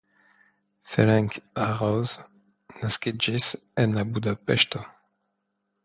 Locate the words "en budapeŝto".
3.87-4.87